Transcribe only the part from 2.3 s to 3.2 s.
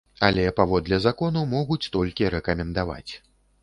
рэкамендаваць.